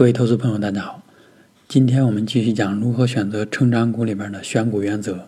[0.00, 1.02] 各位投资朋友，大家好。
[1.68, 5.26] 今天我们继续讲如何选择成长股里边的选股原则。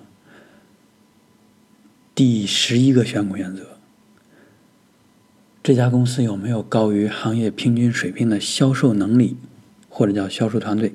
[2.14, 3.76] 第十一个选股原则：
[5.62, 9.36] 这家公司有没有高于行业平均水平的销售能力，
[9.90, 10.94] 或者叫销售团队？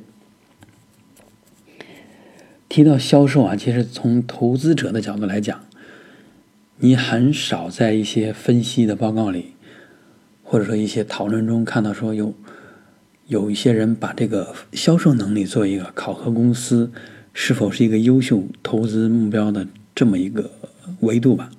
[2.67, 5.63] 提到销售啊，其实从投资者的角度来讲，
[6.77, 9.53] 你很少在一些分析的报告里，
[10.41, 12.33] 或者说一些讨论中看到说有。
[13.27, 16.91] 有一些人把这个销售能力做一个考核公司
[17.33, 20.49] 是否是一个优秀投资目标的这么一个
[21.01, 21.49] 维度吧，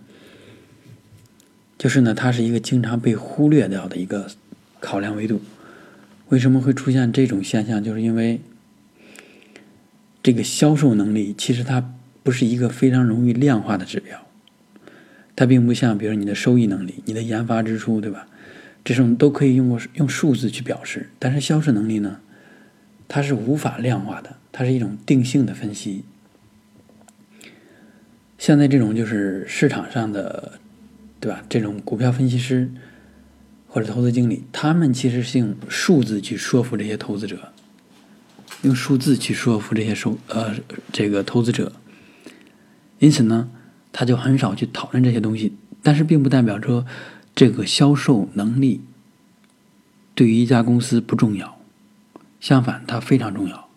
[1.77, 4.29] 就是呢，它是一个经常被忽略掉的一个
[4.81, 5.41] 考量维度。
[6.31, 7.85] 为什么会出现这种现象？
[7.85, 8.41] 就是因为
[10.23, 14.27] 这个销售能力其实它不是一个非常容易量化的指标，
[15.37, 18.27] 它并不像比如你的收益能力、你的研发支出，对吧？
[18.89, 22.21] 这种都可以用过用数字去表示，但是销售能力呢，
[23.07, 26.05] 它是无法量化的，它是一种定性的分析。
[28.39, 30.59] 现在这种就是市场上的，
[31.21, 31.45] 对吧？
[31.51, 32.71] 这种股票分析师
[33.67, 37.53] 或者投资经理，他们其实是用数字去说服这些投资者，
[38.63, 40.55] 用数字去说服这些收呃
[40.91, 41.75] 这个投资者，
[43.01, 43.51] 因此呢，
[43.93, 46.87] 他就很少去讨论这些东西，但是并不代表说。
[47.39, 48.81] 这个销售能力
[50.17, 51.61] 对于一家公司不重要，
[52.41, 53.69] 相反，它非常重要。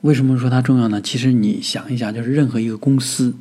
[0.00, 1.00] 为什么说它重要呢？
[1.00, 3.36] 其实你想一下，就是任何一个公司，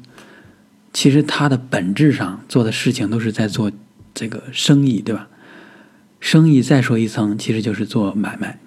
[0.94, 3.72] 其实它的本质上做的事情都是在做
[4.14, 5.28] 这个生意，对吧？
[6.20, 8.60] 生意再说一层，其实就是做买卖，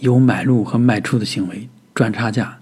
[0.00, 2.58] 有买入和卖出的行为，赚差价。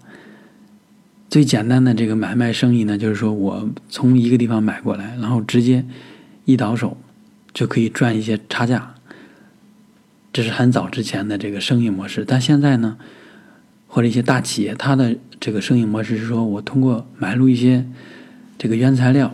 [1.30, 5.86] 最简单的这个买卖生意呢，就是说我从一个地方买过来，然后直接
[6.44, 6.96] 一倒手
[7.54, 8.96] 就可以赚一些差价。
[10.32, 12.98] 这是很早之前的这个生意模式，但现在呢，
[13.86, 17.86] 或者一些大企业，它的这个生意模式是说我通过买入一些
[18.58, 19.32] 这个原材料，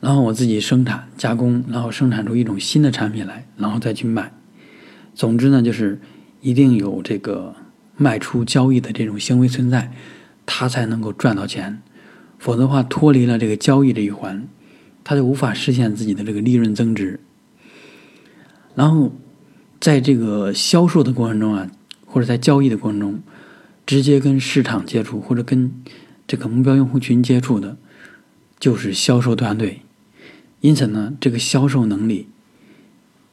[0.00, 4.32] 然后我自己生产加工，然后生产出一种新的产品来，然后再去卖。
[5.14, 6.00] 总之呢，就是
[6.40, 7.54] 一定有这个。
[7.96, 9.92] 卖出交易的这种行为存在，
[10.44, 11.82] 他才能够赚到钱，
[12.38, 14.46] 否则的话脱离了这个交易这一环，
[15.02, 17.20] 他就无法实现自己的这个利润增值。
[18.74, 19.12] 然后，
[19.80, 21.70] 在这个销售的过程中啊，
[22.04, 23.20] 或者在交易的过程中，
[23.86, 25.72] 直接跟市场接触或者跟
[26.26, 27.78] 这个目标用户群接触的，
[28.58, 29.80] 就是销售团队。
[30.60, 32.28] 因此呢，这个销售能力，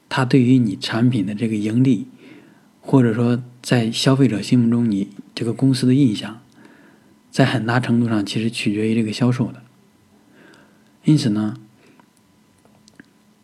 [0.08, 2.08] 它对于你产品的这个盈利。
[2.86, 6.42] 或者说，在消费者心目中，你这个公司的印象，
[7.32, 9.64] 在很大程度上其实取决于这个销售的。
[11.06, 11.56] 因此呢，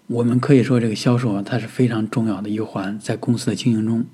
[0.07, 4.05] 我们可以说这个销售啊，它是非常重要的一环，在公司的经营中。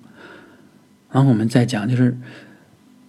[1.09, 2.15] 然后我们再讲，就是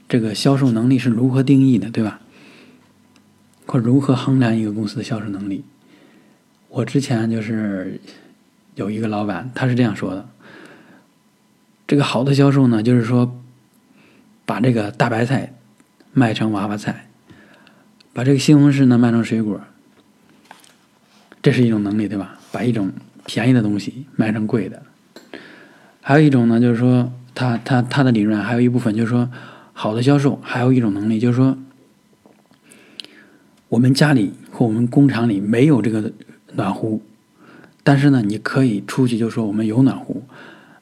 [0.09, 2.23] 这个销售能力是如何定义的，对吧？
[3.67, 5.65] 或如何衡量一个公司的销售能力？
[6.71, 8.01] 我之前就是
[8.75, 10.27] 有一个老板，他是这样说的。
[11.87, 13.41] 这个好的销售呢，就是说，
[14.45, 15.55] 把这个大白菜
[16.13, 17.07] 卖成娃娃菜，
[18.13, 19.61] 把这个西红柿呢卖成水果，
[21.41, 22.39] 这是一种能力，对吧？
[22.51, 22.91] 把一种
[23.25, 24.83] 便宜的东西卖成贵的。
[26.01, 29.31] 还有一种呢，就是说，他他他的理论还有一部分就是说，
[29.73, 31.57] 好的销售还有一种能力，就是说，
[33.69, 36.13] 我们家里或我们工厂里没有这个
[36.55, 37.01] 暖壶，
[37.85, 40.25] 但是呢，你可以出去就说我们有暖壶。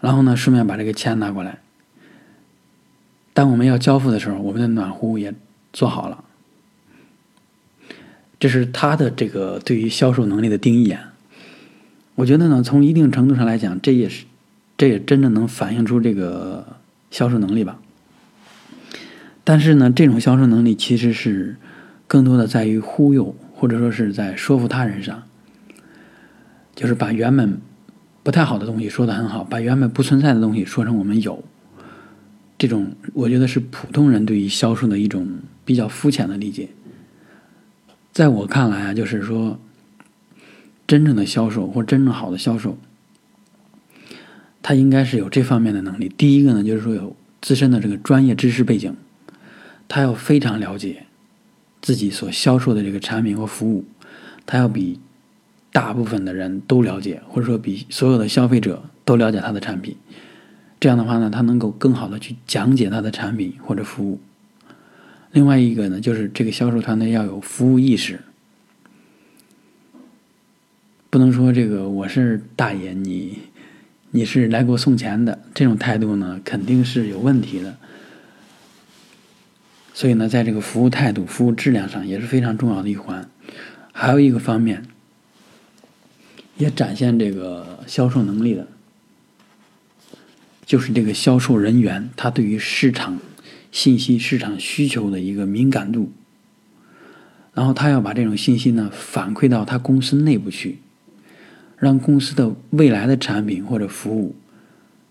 [0.05, 1.61] 然后呢，顺便把这个钱拿过来。
[3.33, 5.33] 当我们要交付的时候，我们的暖壶也
[5.73, 6.23] 做好了。
[8.39, 11.15] 这是他的这个对于销售能力的定义啊。
[12.17, 14.27] 我觉得呢，从一定程度上来讲，这也是，
[14.77, 16.77] 这也真正能反映出这个
[17.11, 17.79] 销售能力吧。
[19.43, 21.57] 但是呢，这种销售能力其实是
[22.07, 25.23] 更多的在于忽悠，或者说是在说服他人上，
[26.75, 27.59] 就是把原本。
[28.25, 31.45] 不太好的东西说的很好，把原本不存在的东西说成我们有，
[32.57, 36.71] 这种我觉得是普通人对于销售的一种比较肤浅的理解。
[38.13, 39.61] 在我看来啊，就是说，
[40.87, 42.79] 真正的销售或真正好的销售，
[44.63, 46.11] 他应该是有这方面的能力。
[46.17, 48.97] 第一个呢，就是说有自身的这个专业知识背景，
[49.87, 51.05] 他要非常了解
[51.83, 53.85] 自己所销售的这个产品或服务，
[54.47, 54.99] 他要比。
[55.75, 59.97] 大部分的人都了解，或者说比所有的消费者都了解他的产品。
[60.79, 64.21] 这样的话呢，他能够更好的去讲解他的产品或者服务。
[65.33, 68.21] 另外一个呢，就是这个销售团队要有服务意识，
[71.11, 73.41] 不能说这个我是大爷，你
[74.13, 77.75] 你是来给我送钱的，这种态度呢，肯定是有问题的。
[79.93, 83.29] 所以呢，在这个服务态度、服务质量上也是非常重要的一环。
[83.91, 84.85] 还有一个方面，
[86.57, 88.67] 也展现这个销售能力的，
[90.65, 93.19] 就是这个销售人员他对于市场
[93.73, 96.13] 信息、市场需求的一个敏感度。
[97.53, 100.79] 然后他要把这种信息呢反馈到他公司内部去。
[101.77, 104.35] 让公司的未来的产品或者服务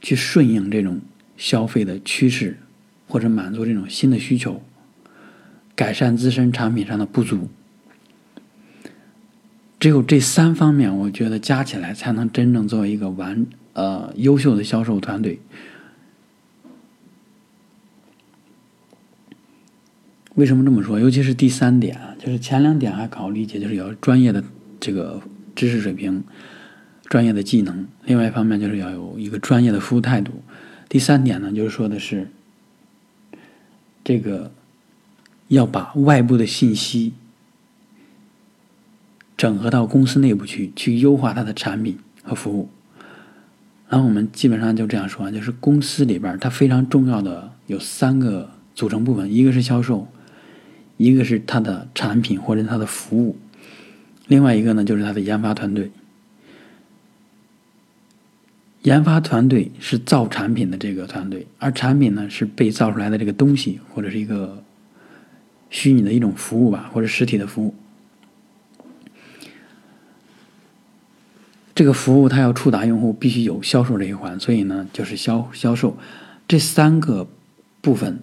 [0.01, 1.01] 去顺应这种
[1.37, 2.57] 消费的趋势，
[3.07, 4.63] 或者满足这种新的需求，
[5.75, 7.49] 改善自身产品上的不足。
[9.83, 15.41] 只有这三方面，我觉得加起来才能真正作为一个完呃优秀的销售团队。
[20.35, 21.01] 为什么这么说？
[21.01, 24.41] 尤其是第三点啊，就是前两点还好理解，就是要专业的
[24.79, 25.21] 这个
[25.53, 26.23] 知识水平。
[27.09, 30.31] 专业的技能，另外一方面就是要有一个专业的服务态度。
[30.87, 32.29] 第三点呢，就是说的是
[34.01, 34.49] 这个
[35.49, 37.11] 要把外部的信息
[39.35, 42.69] 整合到公司内部去，去优化它的产品和服务。
[43.89, 50.07] 然后我们基本上就这样说，就是公司里边它非常重要的有三个组成部分，一个是销售，
[50.97, 53.37] 一个是它的产品或者它的服务，
[54.27, 55.91] 另外一个呢就是它的研发团队。
[58.81, 64.63] 研发团队是造产品的这个团队，而产品呢是被造出来的这个东西，或者是一个
[65.69, 67.73] 虚拟的一种服务吧，或者实体的服务。
[71.75, 75.97] 这个服务它要触达用户，必须有销售这一环，所以呢，就是销销售
[76.47, 77.27] 这三个
[77.81, 78.19] 部分。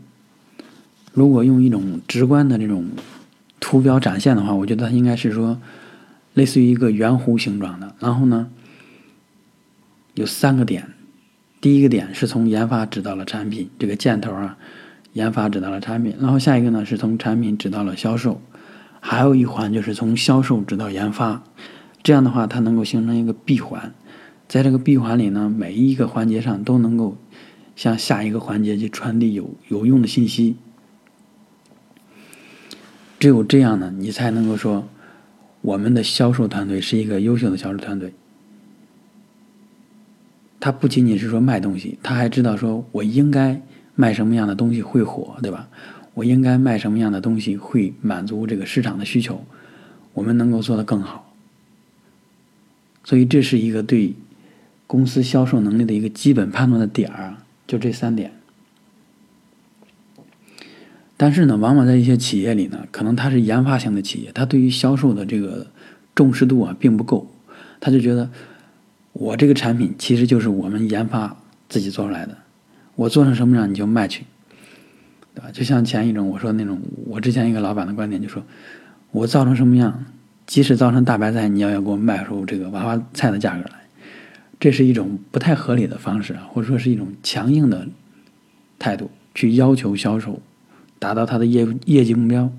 [1.13, 2.89] 如果用一种直观的这种
[3.59, 5.61] 图表展现的话，我觉得它应该是说，
[6.35, 8.49] 类似于一个圆弧形状的，然后呢。
[10.15, 10.89] 有三个点，
[11.61, 14.59] 第一个点是从研发指到了产品，这个箭头啊，
[15.13, 18.43] 研发指到了产品，然后下一个呢是从产品指到了销售，
[18.99, 21.43] 还有一环就是从销售指到研发，
[22.03, 23.93] 这样的话它能够形成一个闭环，
[24.49, 27.17] 在这个闭环里呢，每一个环节上都能够
[27.77, 30.57] 向下一个环节去传递有有用的信息，
[33.19, 34.89] 只有这样呢，你才能够说
[35.61, 38.13] 我们的销售团队是一个优秀的销售团队。
[40.59, 43.61] 他不仅仅是说卖东西，他还知道说我应该
[43.95, 45.69] 卖什么样的东西会火，对吧？
[46.13, 49.45] 我应该卖什么样的东西会满足这个市场的需求，
[50.13, 51.30] 我们能够做得更好。
[53.05, 54.15] 所以这是一个对
[54.87, 57.37] 公司销售能力的一个基本判断的点儿，
[57.67, 58.33] 就这三点。
[61.17, 65.67] 但是呢，往往在一些企业里呢，可能它是研发型的企业，它对于销售的这个
[66.15, 67.31] 重视度啊并不够，
[67.81, 68.31] 他就觉得。
[69.13, 71.37] 我这个产品其实就是我们研发
[71.69, 72.39] 自己做出来的，
[72.95, 74.25] 我做成什么样你就卖去，
[75.35, 75.51] 对吧？
[75.53, 78.45] 就像前一种我说那种，我之前一个老板的观点就说，
[79.11, 80.07] 我造成什么样，
[80.51, 83.83] 即使造成大白菜，你要要给我卖出这个娃娃菜的价格来，
[84.59, 87.87] 这是一种不太合理的方式啊，或者说是一种强硬的
[88.77, 90.43] 态度去要求销售
[90.99, 92.51] 达到他的业业绩目标。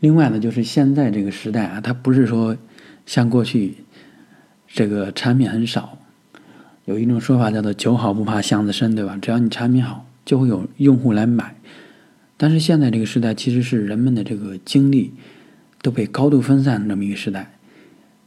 [0.00, 2.56] 另外呢，就是现在这个时代啊，它不是说
[3.06, 3.76] 像过去
[4.66, 5.96] 这个产品很少，
[6.84, 9.16] 有一种说法叫做“酒好不怕巷子深”，对吧？
[9.22, 11.54] 只要你产品好，就会有用户来买。
[12.36, 15.12] 但是现在这个时代其实是人们的这个精力
[15.82, 17.58] 都被高度分散的这么一个时代，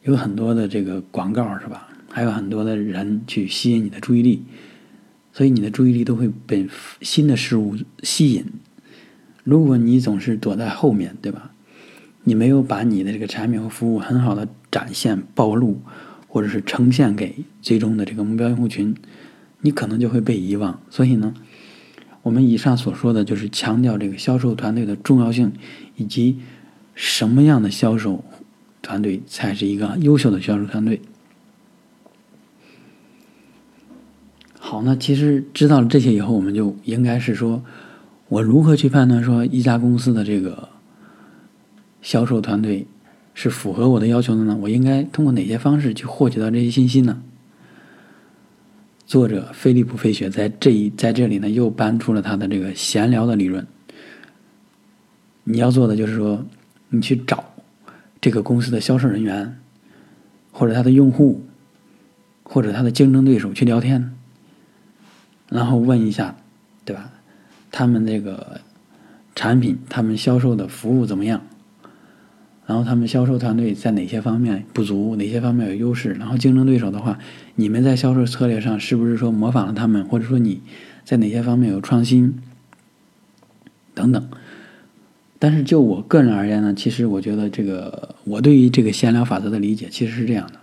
[0.03, 1.87] 有很多的这个广告是吧？
[2.09, 4.43] 还有很多的人去吸引你的注意力，
[5.31, 6.67] 所以你的注意力都会被
[7.01, 8.45] 新的事物吸引。
[9.43, 11.51] 如果你总是躲在后面对吧？
[12.23, 15.81] 你没有把你的这个产品和服务很好的展现、暴露，
[16.27, 18.93] 或者是呈现给最终的这个目标用户群，
[19.61, 20.79] 你可能就会被遗忘。
[20.89, 21.33] 所以呢，
[22.29, 25.51] 我们以上所说的就是强调这个销售团队的重要性，
[25.95, 26.37] 以及
[26.93, 28.23] 什么样的销售
[28.83, 31.01] 团队才是一个优秀的销售团队。
[34.59, 37.63] 好，那其实知道了这些以后，我们就应该是说，
[38.27, 40.69] 我如何去判断说一家公司的这个。
[42.03, 42.85] 销售团队
[43.33, 44.55] 是符合我的要求的呢？
[44.61, 47.23] 我应该通过哪些方式去获取到这些信息呢？
[49.09, 53.65] 作者菲利普·费雪在这一在这里呢，又搬出了他的这个闲聊的理论。
[55.43, 56.45] 你要做的就是说，
[56.89, 57.43] 你去找
[58.21, 59.57] 这个公司的销售人员，
[60.51, 61.43] 或者他的用户，
[62.43, 64.13] 或者他的竞争对手去聊天，
[65.49, 66.35] 然后问一下，
[66.85, 67.11] 对吧？
[67.71, 68.61] 他们这个
[69.33, 71.41] 产品，他们销售的服务怎么样？
[72.69, 77.17] 然后他们销售团队在哪些方面不足，哪些方面有优势，然后竞争对手的话，
[77.55, 80.61] 你们在销售策略上是不是说模仿了他们，或者说你
[81.03, 82.35] 在哪些方面有创新
[83.95, 84.29] 等等。
[85.39, 90.59] 但是就我个人而言呢，其实我觉得这个我对于这个闲聊法则的理解其实是这样的，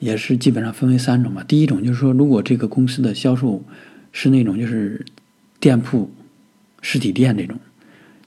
[0.00, 1.44] 也是基本上分为三种吧。
[1.46, 3.62] 第一种就是说，如果这个公司的销售
[4.10, 5.06] 是那种就是
[5.60, 6.10] 店铺
[6.82, 7.56] 实体店这种。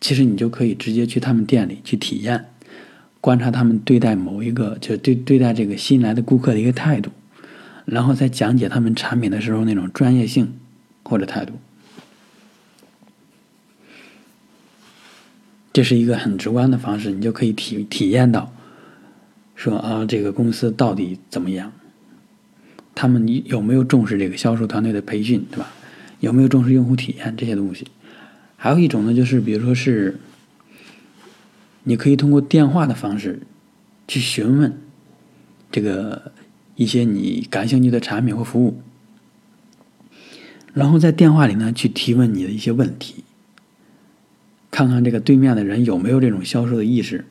[0.01, 2.47] 其实你就可以直接去他们店里去体验，
[3.21, 7.11] 观察他们对待某一个就对对待这个新来的顾客的一个态度，
[7.85, 10.55] 然后再讲解他们产品的时候那种专业性
[11.03, 11.53] 或者态度，
[15.71, 18.51] 这是一个很直观的方式，你就可以体体验到，
[19.55, 21.71] 说啊这个公司到底怎么样，
[22.95, 25.71] 他们有没有重视这个销售团队的培训，对吧？
[26.21, 27.85] 有没有重视用户体验这些东西？
[28.63, 30.19] 还有一种呢，就是比如说是，
[31.83, 33.39] 你可以通过电话的方式
[34.07, 34.79] 去询问
[35.71, 36.31] 这个
[36.75, 38.79] 一些你感兴趣的产品或服务，
[40.75, 43.23] 然后在电话里呢去提问你的一些问题，
[44.69, 47.25] 看看这个对面的人有没有这种销售的意识，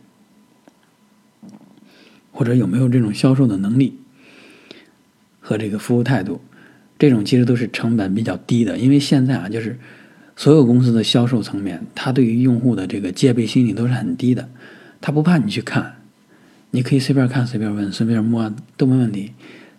[2.32, 3.96] 或者有没有这种销售的能力
[5.38, 6.40] 和这个服务态度，
[6.98, 9.78] 这种其实都是成本比较低的，因为现在啊就是。
[10.40, 14.48] 所有公司的销售层面，他对于用户的这个戒备心理都是很低的，
[14.98, 15.96] 他不怕你去看，
[16.70, 19.32] 你可以随便看、随便问、随便摸都没问题。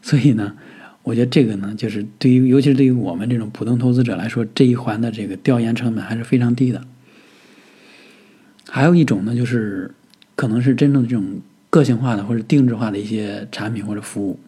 [0.04, 0.56] 所以呢，
[1.02, 6.86] 我觉得这个呢，就是对于尤其是对于我们这种普通投资者来说，这一环的这个调研成本还是非常低的。
[8.70, 9.90] 还有一种呢，就是
[10.36, 11.42] 可能是真正的这种
[11.72, 14.40] 个性化的或者定制化的一些产品或者服务，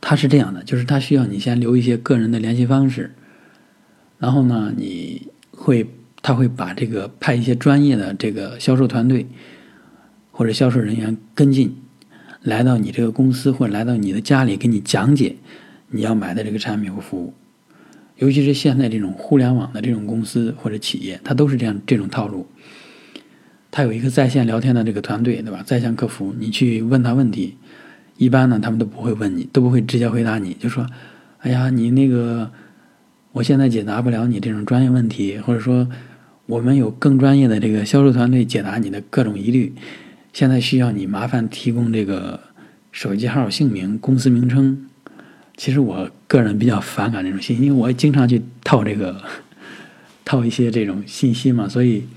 [0.00, 3.12] 它是这样的，就是它需要你先留一些个人的联系方式。
[4.18, 5.88] 然后呢，你会
[6.20, 9.26] 他会把这个派一些专业的这个销售团队
[10.32, 11.76] 或者销售人员跟进，
[12.42, 15.36] 来到你这个公司或者来到你的家里给你讲解
[15.90, 17.32] 你要买的这个产品和服务。
[18.16, 22.48] 尤其是现在这种互联网的这种公司或者企业，它都是这样这种套路。
[23.70, 25.62] 他有一个在线聊天的这个团队，对吧？
[25.64, 27.56] 在线客服，你去问他问题，
[28.16, 30.84] 一般呢他们都不会问你，都不会直接回答你，就说
[31.38, 32.50] ：“哎呀，你那个。”
[33.38, 35.88] 我现在解答不了你这种专业问题，或者说
[36.46, 39.72] 我们有更专业的这个销售团队解答你的各种疑虑。
[40.32, 42.40] 现在需要你麻烦提供这个
[42.90, 44.88] 手机号、姓名、公司名称。
[45.56, 49.22] 其实我个人比较反感这种信息，因为我经常去套这个
[50.24, 51.68] 套一些这种信息嘛。
[51.68, 52.08] 所以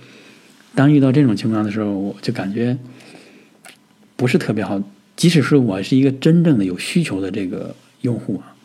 [0.73, 2.75] 当遇到这种情况的时候，我就感觉
[4.15, 4.81] 不是特别好。
[5.15, 8.57] 即使是我是一个真正的有需求的这个用户啊，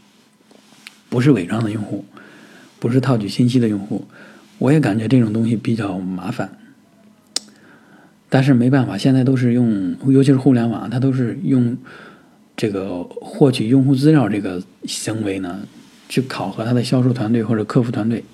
[1.11, 2.03] 不是伪装的用户。
[2.87, 4.07] 不是套取信息的用户，
[4.59, 6.51] 我也感觉这种东西比较麻烦。
[8.29, 11.77] 但是没办法，现在都是用，尤其是互联网，它都是用
[12.57, 15.61] 这个获取用户资料这个行为呢，
[16.09, 18.25] 去考核他的销售团队或者客服团队，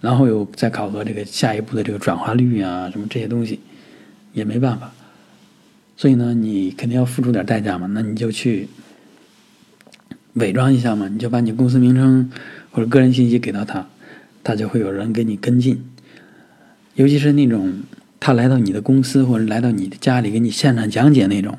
[0.00, 3.60] 然后又再考核这个下一步的这个转化率啊，什么这些东西，
[4.34, 4.92] 也没办法。
[5.96, 8.68] 所以呢，你肯定要付出点代价嘛，那你就去
[10.34, 12.30] 伪装一下嘛，你就把你公司名称。
[12.70, 13.88] 或者个人信息给到他，
[14.42, 15.84] 他就会有人给你跟进。
[16.94, 17.82] 尤其是那种
[18.18, 21.58] 他来到你的公司或者来到你的家里给你现场讲解那种，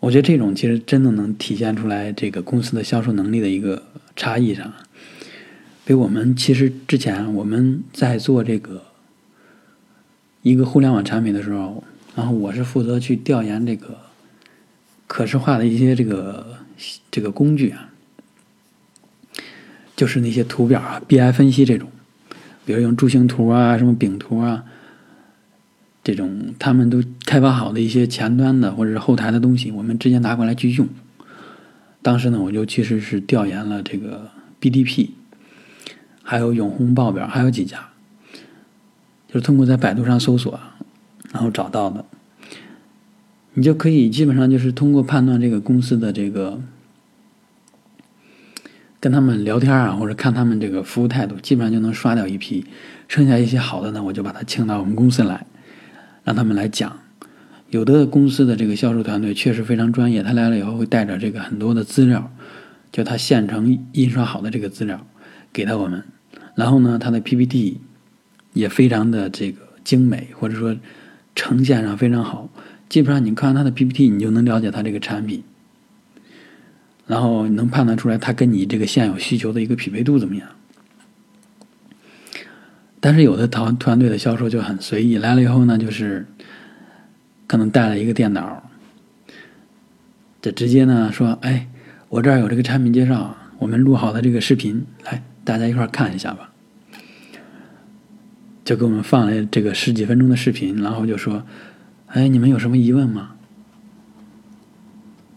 [0.00, 3.82] 我觉得这种其实真的能体现出来这个公司的销售能力的一个
[4.14, 4.72] 差异上。
[5.84, 8.84] 比我们其实之前我们在做这个
[10.42, 11.82] 一个互联网产品的时候，
[12.14, 13.98] 然后我是负责去调研这个
[15.08, 16.58] 可视化的一些这个
[17.10, 17.91] 这个工具啊。
[20.02, 21.88] 就是那些图表啊，BI 分析这种，
[22.66, 24.64] 比如用柱形图啊、什么饼图啊，
[26.02, 30.88] 这种他们都开发好的一些前端的或者是后台的东西，我们直接拿过来去用。
[32.02, 34.28] 当时呢，我就其实是调研了这个
[34.60, 35.10] BDP，
[36.24, 37.90] 还有永红报表，还有几家，
[39.28, 40.58] 就是通过在百度上搜索，
[41.32, 42.04] 然后找到的，
[43.54, 46.60] 你就可以基本上就是通过判断这个公司的这个。
[49.02, 52.64] 跟他们聊天啊，或者看他们这个服务态度，基本上就能刷掉一批。
[53.08, 55.44] 剩下一些好的呢，我就把他请到我们公司来，
[56.22, 57.00] 让他们来讲。
[57.70, 62.30] 有的公司的这个销售团队确实非常专业，他来了以后会带着这个很多的资料，
[62.92, 65.04] 就他现成印刷好的这个资料
[65.52, 66.04] 给到我们。
[66.54, 67.80] 然后呢，他的 PPT
[68.52, 70.76] 也非常的这个精美，或者说
[71.34, 72.48] 呈现上非常好。
[72.88, 75.42] 基本上你看他的 PPT，你就能了解他这个产品。
[77.06, 80.48] 然后能判断出来，它跟你这个现有需求的一个匹配度怎么样？
[83.00, 86.24] 但是有的团团队的销售就很随意，来了以后呢，就是
[87.48, 88.70] 可能带了一个电脑，
[90.40, 91.68] 就直接呢说：“哎，
[92.08, 96.52] 我这儿有这个产品介绍，我们录好的这个视频，来大家一块儿看一下吧。”
[98.64, 101.44] 就给我们放了这个十几分钟的视频，然后就说
[102.06, 103.32] ：“哎，你们有什么疑问吗？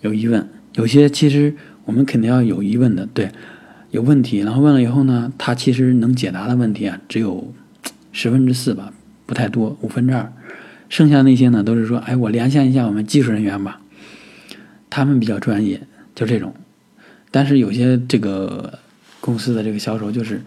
[0.01, 0.47] 有疑问？
[0.75, 1.53] 有些其实
[1.83, 3.29] 我们肯定要有疑问的，对，
[3.91, 4.39] 有问题。
[4.39, 7.53] 然后问了以后呢，他其实能解答的问题啊，只有
[8.11, 8.93] 十分之四吧，
[9.25, 10.31] 不太多，五分之二。
[10.89, 13.81] 剩下那些呢，都是说：哎，我连线一下我们技术人员吧，
[14.89, 15.81] 他们比较专业，
[16.13, 16.53] 就这种。
[17.31, 18.79] 但是有些这个
[19.19, 20.41] 公司的这个销售，就是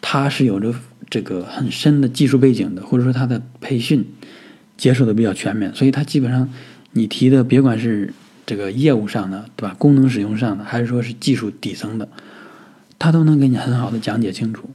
[0.00, 0.74] 他是有着。”
[1.08, 4.04] 这个很深的技术背景的，或者说他的培训
[4.76, 6.50] 接受的比较全面，所以他基本上
[6.90, 8.12] 你提的，别管是
[8.46, 9.74] 这个业务上的，对吧？
[9.76, 12.08] 功能使用上的，还是说是技术底层的，
[12.98, 14.70] 他都能给你很好的讲解清楚。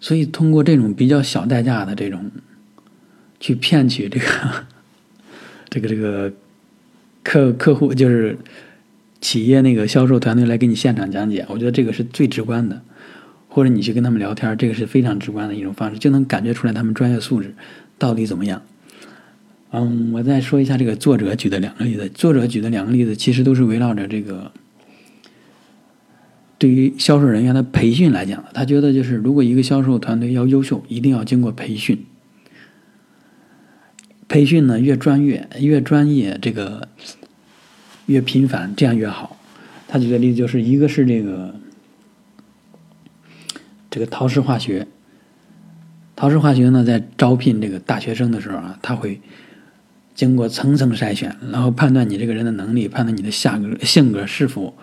[0.00, 2.30] 所以通过这种比较小代价的这种
[3.40, 4.26] 去骗取这个
[5.68, 6.32] 这个这个
[7.22, 8.36] 客客户，就是
[9.20, 12.82] 企业那个销售团队来给你现场讲解，我觉得这个是最直观的。
[13.48, 17.54] 或者你去跟他们聊天，这个是非常直观的一种方式，就能感觉出来他们专业素质
[17.96, 18.60] 到底怎么样。
[19.70, 22.08] 嗯，我再说一下这个作者举的两个例子。
[22.08, 24.52] 作者举的两个例子其实都是围绕着这个
[26.58, 28.50] 对于销售人员的培训来讲的。
[28.54, 32.04] 他觉得就是如果一个销售团队要优秀，一定要经过培训。
[34.28, 36.88] 培训呢越专业越专业，这个
[38.06, 39.36] 越频繁，这样越好。
[39.88, 41.54] 他举的例子就是一个是这个。
[43.88, 44.86] 这个陶氏化学，
[46.14, 49.22] 陶氏化学呢，在招聘这个大学生的时候啊，他会
[50.16, 54.74] 经过层层筛选，然后判断你这个人的能力，判断你的下格性格是否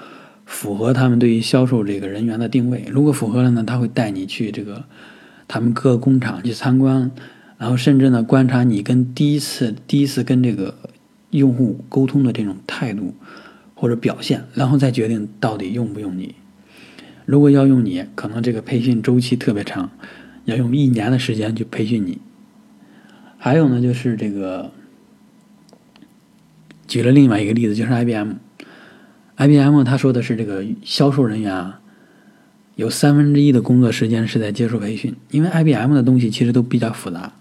[0.46, 2.86] 符合他们对于销售这个人员的定位。
[2.90, 4.86] 如果符合了呢，他会带你去这个
[5.48, 7.12] 他们各工厂去参观，
[7.58, 10.76] 然后甚至呢观察你跟第一次第一次跟这个
[11.32, 13.16] 用户沟通的这种态度
[13.74, 16.36] 或者表现，然后再决定到底用不用你。
[17.26, 19.90] 如果要用你，可能这个培训周期特别长，
[20.46, 22.20] 要用一年的时间去培训你。
[23.38, 24.72] 还有呢，就是这个，
[26.94, 31.82] 举了另外一个例子，就是 IBM，IBM 他说的是这个销售人员啊，
[32.76, 37.34] 有三分之一的工作时间是在接受培训，因为 IBM 的东西其实都比较复杂，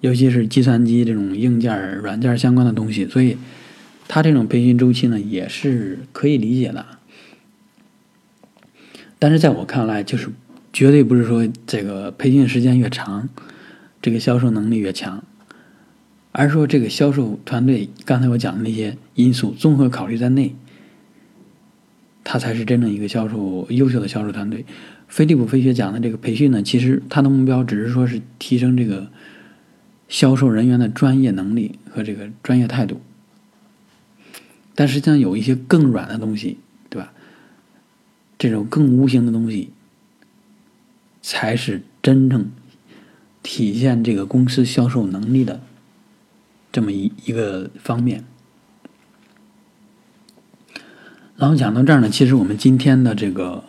[0.00, 3.36] 尤其是计算机这种硬件、软件相关的东西，所以
[4.06, 6.86] 他这种培训周期呢，也是可以理解的。
[9.18, 10.28] 但是在我看来，就是
[10.72, 13.28] 绝对不是说这个培训时间越长，
[14.00, 15.24] 这个销售能力越强，
[16.38, 20.54] 而是说这个销售团队刚才我讲的那些因素综合考虑在内，
[22.22, 24.64] 他才是真正一个销售优秀的销售团队。
[25.08, 29.08] 飞利浦飞雪讲的这个培训呢，其实他的目标只是说是提升这个
[30.08, 33.00] 销售人员的专业能力和这个专业态度，
[34.76, 36.58] 但实际上有一些更软的东西。
[36.88, 37.12] 对吧
[38.38, 39.70] 这种更无形的东西，
[41.20, 42.50] 才是真正
[43.42, 45.60] 体现这个公司销售能力的
[46.70, 48.24] 这么一一个方面。
[51.36, 53.64] 然后讲到这儿呢，其实我们今天的这个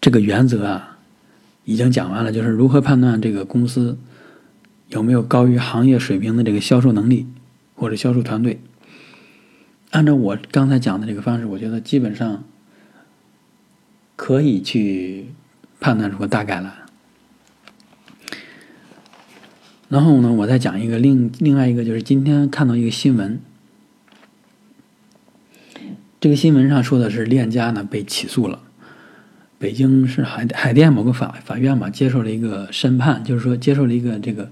[0.00, 0.98] 这个原则啊，
[1.64, 3.98] 已经讲完了，就是如何判断这个公司
[4.88, 7.26] 有没有高于行业水平的这个销售能力
[7.74, 8.60] 或者销售团队。
[9.90, 12.44] 按照我刚才讲的这个方式，我觉得基本上。
[14.22, 15.32] 可以去
[15.80, 16.70] 判断出个大概来。
[19.90, 23.40] 然后呢，我再讲一个另另外一个，就是今天看到一个新闻，
[26.20, 28.60] 这个新闻上说的是链家呢被起诉了，
[29.58, 34.48] 北京市海海淀某个法法院嘛接受了一个审判，就是说接受了一个这个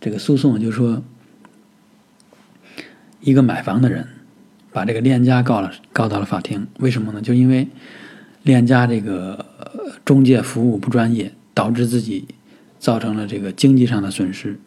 [0.00, 1.02] 这个诉讼，就是说
[3.20, 4.08] 一个买房的人
[4.72, 7.22] 把这个链家告了告到了法庭，为什么呢？
[7.22, 7.68] 就因为。
[8.42, 9.44] 链家这个
[10.04, 12.28] 中介服务不专业，导致自己
[12.78, 14.58] 造成了这个经济上的损失。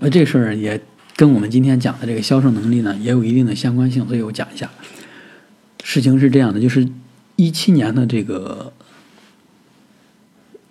[0.00, 0.80] 那这事儿也
[1.16, 4.70] 跟我们今天讲的这个销售能力呢，也有一定的相关性，所以我讲一下。
[5.82, 6.88] 事情是这样的，就是
[7.36, 8.72] 一七年的这个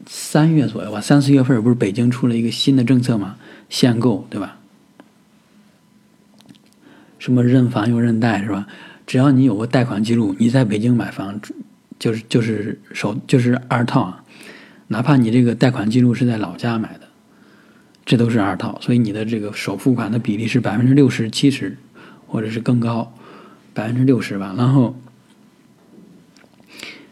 [0.06, 3.38] 三月左右吧，三四月份不是北京出了一个新的政策嘛，
[3.70, 4.60] 限购对吧？
[7.20, 8.68] 什么认房又认贷是吧？
[9.06, 11.42] 只要你有个贷款记录，你在北京买房，
[11.98, 14.24] 就是就是首就是二套啊，
[14.88, 17.08] 哪怕你这个贷款记录是在老家买的，
[18.06, 18.80] 这都是二套。
[18.82, 21.78] 所以你的这个首付款的比例是百分之六十七十，
[22.26, 23.14] 或者是更高，
[23.74, 24.56] 百分之六十吧。
[24.58, 24.96] 然后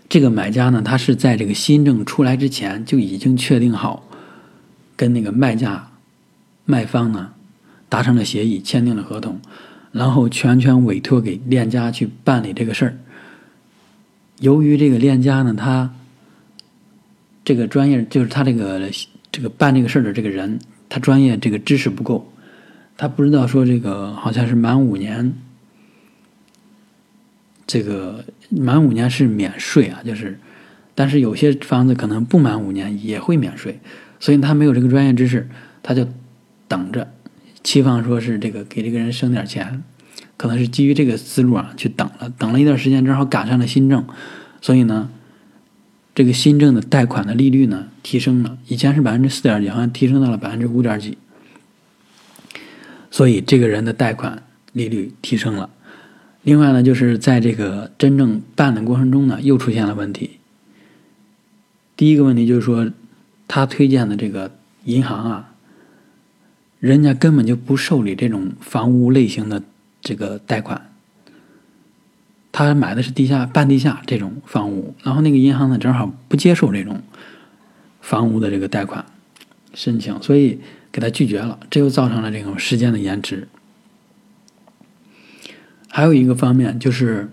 [0.07, 4.07] 这个买家呢，他是在这个新政出来之前就已经确定好，
[4.95, 5.91] 跟那个卖家、
[6.63, 7.33] 卖方呢
[7.89, 9.41] 达成了协议，签订了合同，
[9.91, 12.97] 然后全权委托给链家去办理这个事儿。
[14.39, 15.93] 由于这个链家呢，他
[17.45, 18.91] 这个专业就是他这个
[19.31, 22.29] 这个办这个事儿的这个人，他专业这个知识不够，
[22.97, 25.33] 他不知道说这个好像是满五年。
[27.67, 30.39] 这个满五年是免税啊，就是，
[30.93, 33.79] 但是有些房子可能不满五年也会免税，
[34.19, 35.49] 所以他没有这个专业知识，
[35.81, 36.07] 他就
[36.67, 37.11] 等着，
[37.63, 39.81] 期望说是这个给这个人省点钱，
[40.37, 44.05] 可能是基于这个思路啊去等了，等了一段时间，正好赶上了新政，
[44.61, 45.09] 所以呢，
[46.15, 51.17] 这个新政的贷款的利率呢提升了，以前是百分之四点几，好像提升到了百分之五点几，
[53.11, 55.69] 所以这个人的贷款利率提升了。
[56.43, 60.39] 另外呢，就是在这个真正办的过程中呢，又出现了问题。
[61.97, 62.89] 第一个问题就是说，
[63.47, 64.51] 他推荐的这个
[64.85, 65.53] 银行啊，
[66.79, 69.61] 人家根本就不受理这种房屋类型的
[70.01, 70.94] 这个贷款。
[72.57, 77.03] 他买的是地下、半地下这种房屋，然后那个银行呢，正好不接受这种
[77.99, 79.03] 房屋的这个贷款
[79.73, 83.49] 申请，所以给他拒绝了，这又造成了这种时间的延迟。
[85.89, 87.29] 还有一个方面就是，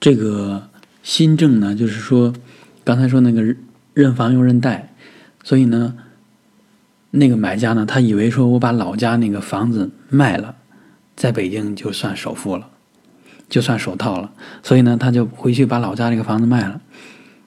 [0.00, 0.70] 这个
[1.02, 2.32] 新政呢，就是说，
[2.82, 3.54] 刚才说那个
[3.92, 4.94] 认房又认贷，
[5.44, 5.94] 所以呢，
[7.10, 10.56] 那个买家呢，他以为说我把老家那个房子卖了，
[11.14, 12.70] 在北京就算首付了，
[13.52, 16.80] 就算首套了，所以呢，他就回去把老家这个房子卖了，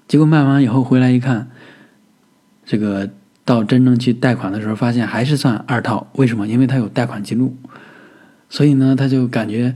[0.08, 1.50] 结果卖完以后回来一看，
[2.64, 3.10] 这个
[3.44, 6.48] 到真正去贷款的时候，发现还是算二套，为什么？
[6.48, 7.58] 因为他有贷款记录。
[8.52, 9.74] 所以呢，他就感觉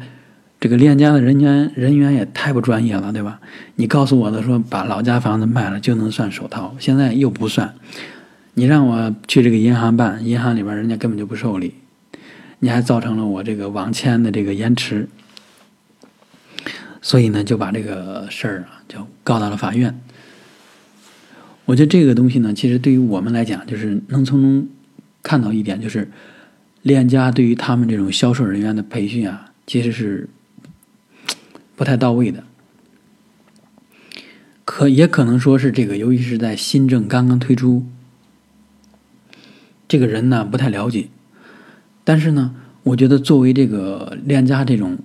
[0.60, 3.40] 这个链家的人员人员也太不专业了，对吧？
[3.74, 7.74] 你告诉我的说把老家房子卖了就能算首套，现在又不算。
[8.54, 11.74] 你让我去这个银行办，银行里边人家根本就不受理，
[12.60, 15.10] 你还造成了我这个网签的这个延迟。
[17.02, 20.00] 所以呢，就把这个事儿啊就告到了法院。
[21.66, 24.68] 我觉得这个东西呢，其实对于我们来讲，就是能从中
[25.22, 26.10] 看到一点，就是。
[26.82, 30.30] 链家对于他们这种销售人员的培训啊，其实是
[31.76, 32.46] 不太到位的，
[34.64, 37.86] 可也可能说是这个，由于是在新政刚刚推出，
[39.90, 41.10] 这个人呢不太了解。
[42.06, 44.98] 但是呢，我觉得作为这个链家这种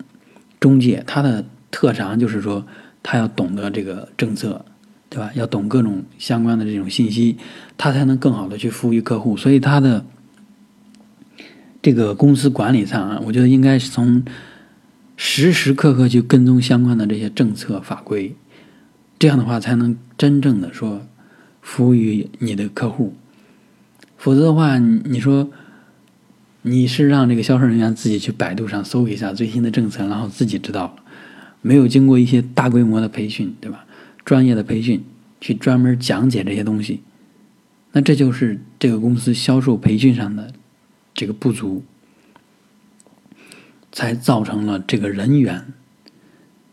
[0.60, 1.44] 中介，他的
[1.74, 2.64] 特长就是说，
[3.02, 4.64] 他要懂得这个政策，
[5.10, 5.32] 对吧？
[5.34, 7.36] 要懂各种相关的这种信息，
[7.76, 9.36] 他才能更好的去服务于客户。
[9.36, 10.04] 所以他的。
[11.82, 14.24] 这个公司管理上啊，我觉得应该是从
[15.18, 18.34] 时时刻刻去跟踪相关的这些政策法规，
[19.18, 21.06] 这样的话才能真正的说
[21.60, 23.12] 服务于你的客户。
[24.16, 25.50] 否则的话，你说
[26.62, 31.03] 你是让这个销售人员自己去百度上搜一下最新的政策，然后自己知道了，
[31.66, 33.86] 没有经过一些大规模的培训，对吧？
[34.22, 35.02] 专业的培训
[35.40, 37.00] 去专门讲解这些东西，
[37.92, 40.52] 那这就是这个公司销售培训上的。
[41.16, 41.84] 这个不足，
[43.92, 45.72] 才造成了这个人员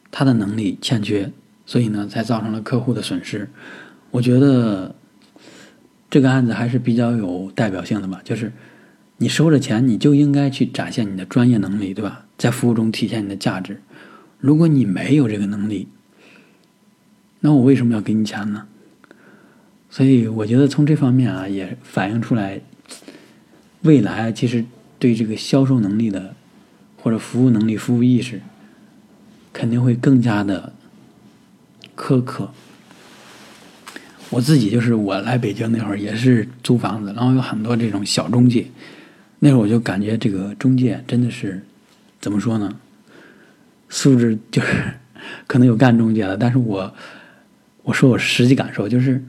[0.09, 1.31] 他的能力欠缺，
[1.67, 3.47] 所以呢，才造成了客户的损失。
[4.09, 4.95] 我觉得
[6.09, 8.51] 这个案子还是比较有代表性的吧，就是
[9.17, 12.25] 你收了钱，你就应该去展现你的专业能力，对吧？
[12.35, 13.79] 在服务中体现你的价值。
[14.41, 15.87] 如果你没有这个能力，
[17.39, 18.67] 那我为什么要给你钱呢？
[19.89, 22.59] 所以我觉得从这方面啊，也反映出来。
[23.83, 24.63] 未来其实
[24.99, 26.35] 对这个销售能力的
[26.97, 28.39] 或者服务能力、服务意识
[29.51, 30.71] 肯定会更加的
[31.97, 32.51] 苛刻。
[34.29, 38.67] 我自己就是我来北京那会儿也是租房子，然后有很多这种小中介，
[39.39, 41.65] 那会儿我就感觉这个中介真的是
[42.19, 42.75] 怎么说呢？
[43.91, 44.95] 素质就是
[45.45, 46.91] 可能有干中介的，但是我
[47.83, 49.23] 我说我实际感受就是，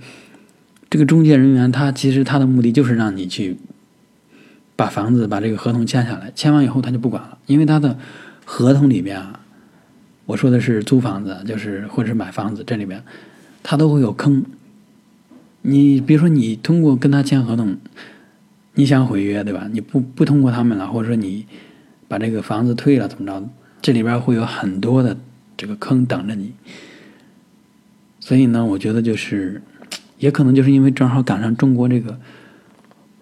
[0.89, 3.59] 这个中介人员他其实他的目的就是让你去。
[4.75, 7.97] 把房子把这个合同签下来，签完以后他就不管了，因为他的
[8.45, 9.39] 合同里边啊，
[10.25, 13.01] 我说的是租房子，就是或者是买房子，这里边
[13.63, 14.45] 他都会有坑。
[15.61, 17.77] 你比如说你通过跟他签合同，
[18.75, 19.69] 你想毁约对吧？
[19.71, 21.47] 你不不通过他们了，或者说你
[22.09, 23.49] 把这个房子退了怎么着？
[23.83, 25.19] 这里边会有很多的
[25.57, 26.55] 这个坑等着你。
[28.21, 29.61] 所以呢，我觉得就是，
[30.19, 32.19] 也可能就是因为正好赶上中国这个。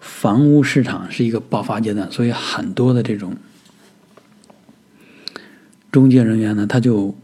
[0.03, 3.35] 房屋市场是一个爆发阶段，所以很多的这种
[5.91, 7.15] 中介人员呢，他就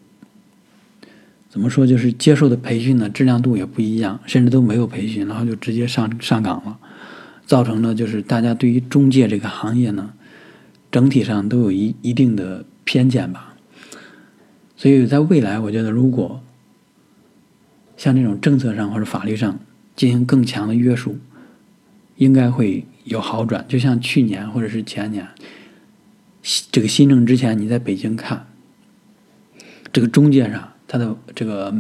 [1.50, 6.78] 怎么说，就是接受的培训呢质量度也不一样，甚至都没有培训，然后就直接上上岗了，
[7.48, 10.14] 造成了就是大家对于中介这个行业呢，
[10.92, 13.54] 整体上都有一一定的偏见吧。
[14.78, 16.42] 所以在未来，我觉得如果
[17.98, 19.60] 像这种政策上或者法律上
[19.98, 21.18] 进行更强的约束，
[22.16, 23.66] 应该会有好转。
[23.68, 25.28] 就像去年或者是前年，
[26.72, 28.48] 这个新政之前，你在北京看，
[29.92, 31.74] 这个中介上它的这个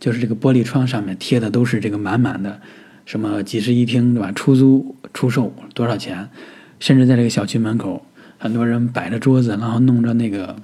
[0.00, 2.60] 就是这个玻璃窗上面贴的都是这个满满的
[3.04, 4.32] 什么几室一厅对吧？
[4.32, 6.30] 出租出售多少钱？
[6.78, 8.06] 甚至在这个小区门口，
[8.42, 10.56] 很多人摆着桌子，然后弄着那个。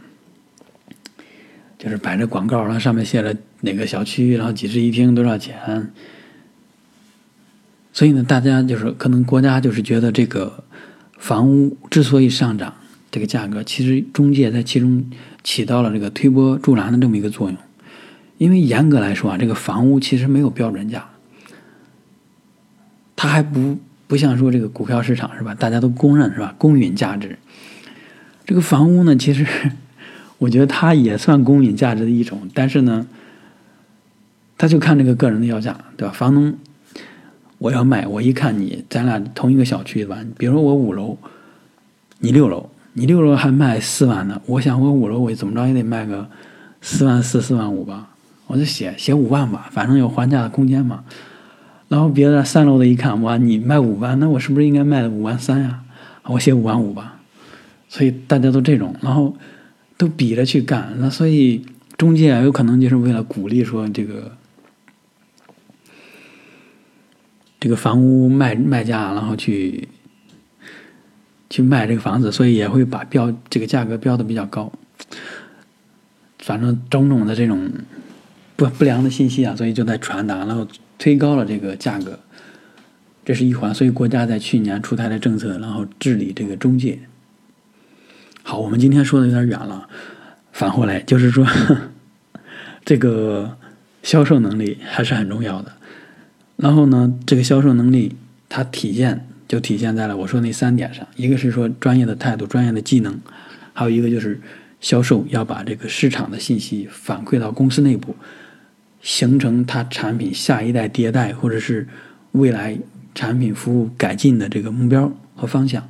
[1.79, 5.93] 就是摆着广告，然后上面写着哪个小区，然后几室一厅多少钱。
[7.93, 10.65] 所以呢，大家就是可能国家就是觉得这个
[11.19, 12.75] 房屋之所以上涨，
[13.13, 15.09] 这个价格其实中介在其中
[15.45, 17.57] 起到了这个推波助澜的这么一个作用。
[18.39, 21.09] 因为严格来说啊，这个房屋其实没有标准价，
[23.15, 25.55] 它还不不像说这个股票市场是吧？
[25.55, 26.53] 大家都公认是吧？
[26.59, 27.39] 公允价值。
[28.49, 29.47] 这个房屋呢，其实。
[30.39, 33.05] 我觉得它也算公允价值的一种，但是呢，
[34.57, 36.15] 他就看这个个人的要价，对吧？
[36.15, 36.55] 房东，
[37.59, 40.19] 我要卖，我一看你，咱俩同一个小区，对吧？
[40.37, 41.19] 比如说我五楼，
[42.21, 46.29] 你六楼，你六楼还卖四万呢，我想我五楼我怎么着也得卖个
[46.81, 48.11] 四万四、四万五吧，
[48.47, 51.03] 我就写写五万吧，反正有还价的空间嘛。
[51.89, 55.81] 然后别的三楼的一看，哇，你卖五万，那我是不是应该卖五万三呀？
[56.27, 57.18] 我写五万五吧。
[57.89, 59.37] 所以大家都这种，然后。
[60.01, 64.31] 都比着去干，那所以中介有可能就是为了鼓励说这个
[67.59, 69.89] 这个房屋卖卖家，然后去
[71.51, 74.73] 去卖这个房子，所以也会把标这个价格标的比较高。
[76.39, 77.69] 反正种种的这种
[78.55, 80.65] 不不良的信息啊，所以就在传达，然后
[80.97, 82.21] 推高了这个价格，
[83.25, 83.75] 这是一环。
[83.75, 87.01] 所以国家在去年出台的政策，然后治理这个中介。
[88.49, 89.87] 好，我们今天说的有点远了，
[90.53, 91.47] 反过来就是说，
[92.83, 93.59] 这个
[94.03, 95.73] 销售能力还是很重要的。
[96.57, 98.17] 然后呢，这个销售能力
[98.49, 103.21] 它体现就体现在了我说那三点上，一个是说专业的态度、专业的技能，
[103.75, 104.41] 还有一个就是
[104.81, 108.17] 销售要把这个市场的信息反馈到公司内部，
[109.03, 111.87] 形成它产品下一代迭代或者是
[112.33, 112.79] 未来
[113.15, 115.87] 产品服务改进的这个目标和方向。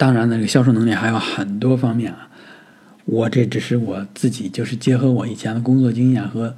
[0.00, 2.26] 当然，那个销售能力还有很多方面啊。
[3.04, 6.56] 我这只是我自己，就是结合我以前的工作经验和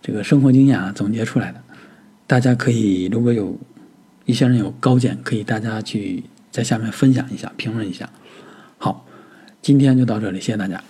[0.00, 1.60] 这个生活经验啊总结出来的。
[2.28, 3.58] 大家可以如果有
[4.26, 8.08] 一些人有高见，可以大家去在下面分享一下、评论一下。
[8.76, 9.04] 好，
[9.60, 10.80] 今天就到这里，谢谢大家。